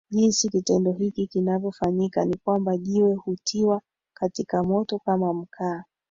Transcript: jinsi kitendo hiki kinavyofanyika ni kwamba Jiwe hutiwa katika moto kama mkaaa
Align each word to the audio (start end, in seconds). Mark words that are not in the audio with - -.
jinsi 0.09 0.49
kitendo 0.49 0.91
hiki 0.91 1.27
kinavyofanyika 1.27 2.25
ni 2.25 2.37
kwamba 2.37 2.77
Jiwe 2.77 3.15
hutiwa 3.15 3.81
katika 4.13 4.63
moto 4.63 4.99
kama 4.99 5.33
mkaaa 5.33 5.83